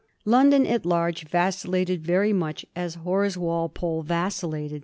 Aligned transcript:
London 0.25 0.65
at 0.65 0.83
large 0.83 1.27
vacillated 1.29 2.03
very 2.03 2.33
much 2.33 2.65
as 2.75 2.95
Horace 2.95 3.37
Wal 3.37 3.69
pole 3.69 4.01
vacillated. 4.01 4.79